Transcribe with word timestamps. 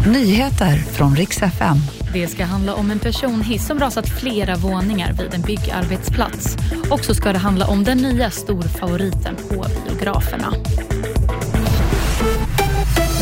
Nyheter 0.00 0.76
från 0.76 1.16
riks 1.16 1.42
FM. 1.42 1.76
Det 2.12 2.28
ska 2.28 2.44
handla 2.44 2.74
om 2.74 2.90
en 2.90 2.98
personhiss 2.98 3.66
som 3.66 3.78
rasat 3.78 4.08
flera 4.08 4.56
våningar 4.56 5.12
vid 5.12 5.34
en 5.34 5.42
byggarbetsplats. 5.42 6.56
Och 6.90 7.04
så 7.04 7.14
ska 7.14 7.32
det 7.32 7.38
handla 7.38 7.66
om 7.66 7.84
den 7.84 7.98
nya 7.98 8.30
storfavoriten 8.30 9.36
på 9.36 9.66
biograferna. 9.86 10.52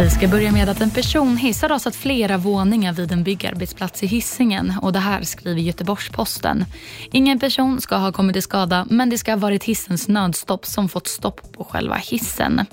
Vi 0.02 0.10
ska 0.10 0.28
börja 0.28 0.52
med 0.52 0.68
att 0.68 0.80
en 0.80 0.90
personhiss 0.90 1.62
har 1.62 1.68
rasat 1.68 1.96
flera 1.96 2.36
våningar 2.36 2.92
vid 2.92 3.12
en 3.12 3.24
byggarbetsplats 3.24 4.02
i 4.02 4.06
Hisingen 4.06 4.72
och 4.82 4.92
det 4.92 4.98
här 4.98 5.22
skriver 5.22 5.60
Göteborgs-Posten. 5.60 6.64
Ingen 7.12 7.38
person 7.38 7.80
ska 7.80 7.96
ha 7.96 8.12
kommit 8.12 8.34
till 8.34 8.42
skada 8.42 8.86
men 8.90 9.10
det 9.10 9.18
ska 9.18 9.32
ha 9.32 9.36
varit 9.36 9.64
hissens 9.64 10.08
nödstopp 10.08 10.66
som 10.66 10.88
fått 10.88 11.06
stopp 11.06 11.52
på 11.52 11.64
själva 11.64 11.94
hissen. 11.94 12.66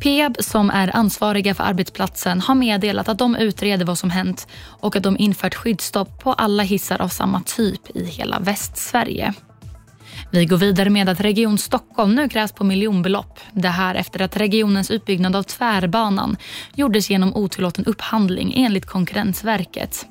Peab 0.00 0.36
som 0.40 0.70
är 0.70 0.96
ansvariga 0.96 1.54
för 1.54 1.64
arbetsplatsen 1.64 2.40
har 2.40 2.54
meddelat 2.54 3.08
att 3.08 3.18
de 3.18 3.36
utreder 3.36 3.84
vad 3.84 3.98
som 3.98 4.10
hänt 4.10 4.46
och 4.80 4.96
att 4.96 5.02
de 5.02 5.18
infört 5.18 5.54
skyddsstopp 5.54 6.22
på 6.22 6.32
alla 6.32 6.62
hissar 6.62 7.02
av 7.02 7.08
samma 7.08 7.42
typ 7.42 7.96
i 7.96 8.04
hela 8.04 8.38
Västsverige. 8.38 9.34
Vi 10.30 10.46
går 10.46 10.56
vidare 10.56 10.90
med 10.90 11.08
att 11.08 11.20
Region 11.20 11.58
Stockholm 11.58 12.14
nu 12.14 12.28
krävs 12.28 12.52
på 12.52 12.64
miljonbelopp. 12.64 13.40
Det 13.52 13.68
här 13.68 13.94
efter 13.94 14.22
att 14.22 14.36
regionens 14.36 14.90
utbyggnad 14.90 15.36
av 15.36 15.42
tvärbanan 15.42 16.36
gjordes 16.74 17.10
genom 17.10 17.36
otillåten 17.36 17.84
upphandling 17.84 18.52
enligt 18.56 18.86
Konkurrensverket. 18.86 20.06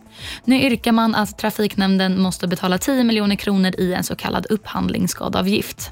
Nu 0.45 0.61
yrkar 0.61 0.91
man 0.91 1.15
att 1.15 1.37
Trafiknämnden 1.37 2.21
måste 2.21 2.47
betala 2.47 2.77
10 2.77 3.03
miljoner 3.03 3.35
kronor 3.35 3.71
i 3.77 3.93
en 3.93 4.03
så 4.03 4.15
kallad 4.15 4.45
upphandlingsskadeavgift. 4.49 5.91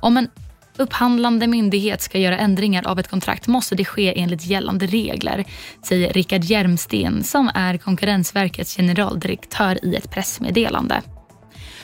Om 0.00 0.16
en 0.16 0.28
upphandlande 0.76 1.46
myndighet 1.46 2.02
ska 2.02 2.18
göra 2.18 2.38
ändringar 2.38 2.86
av 2.86 2.98
ett 2.98 3.08
kontrakt 3.08 3.46
måste 3.46 3.74
det 3.74 3.84
ske 3.84 4.20
enligt 4.20 4.46
gällande 4.46 4.86
regler, 4.86 5.44
säger 5.82 6.12
Rickard 6.12 6.44
Järmsten 6.44 7.24
som 7.24 7.50
är 7.54 7.78
Konkurrensverkets 7.78 8.76
generaldirektör 8.76 9.84
i 9.84 9.94
ett 9.94 10.10
pressmeddelande. 10.10 11.02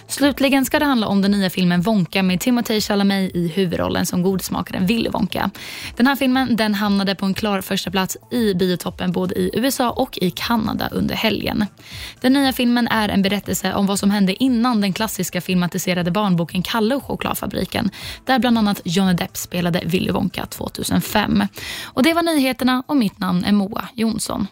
Slutligen 0.09 0.64
ska 0.64 0.78
det 0.78 0.84
handla 0.84 1.06
om 1.06 1.23
den 1.23 1.31
nya 1.31 1.51
filmen 1.51 1.81
Wonka 1.81 2.23
med 2.23 2.41
Timothée 2.41 2.81
Chalamet 2.81 3.37
i 3.37 3.48
huvudrollen 3.48 4.06
som 4.06 4.23
godismakaren 4.23 4.87
Willy 4.87 5.09
Wonka. 5.09 5.51
Den 5.97 6.06
här 6.06 6.17
filmen 6.17 6.56
den 6.56 6.75
hamnade 6.75 7.14
på 7.14 7.27
en 7.27 7.34
klar 7.34 7.61
första 7.61 7.91
plats 7.91 8.17
i 8.31 8.55
biotoppen 8.55 9.12
både 9.12 9.34
i 9.34 9.51
USA 9.55 9.91
och 9.91 10.19
i 10.19 10.31
Kanada 10.31 10.89
under 10.92 11.14
helgen. 11.14 11.67
Den 12.20 12.33
nya 12.33 12.53
filmen 12.53 12.89
är 12.89 13.09
en 13.09 13.23
berättelse 13.23 13.75
om 13.75 13.86
vad 13.86 13.98
som 13.98 14.11
hände 14.11 14.42
innan 14.42 14.81
den 14.81 14.92
klassiska 14.92 15.41
filmatiserade 15.41 16.11
barnboken 16.11 16.62
Kalle 16.62 16.95
och 16.95 17.05
chokladfabriken 17.05 17.91
där 18.25 18.39
bland 18.39 18.59
annat 18.59 18.81
Johnny 18.84 19.12
Depp 19.12 19.36
spelade 19.36 19.83
Willy 19.84 20.11
Wonka 20.11 20.47
2005. 20.47 21.42
Och 21.84 22.03
Det 22.03 22.14
var 22.14 22.23
nyheterna 22.23 22.83
och 22.86 22.97
mitt 22.97 23.19
namn 23.19 23.45
är 23.45 23.53
Moa 23.53 23.89
Jonsson. 23.95 24.47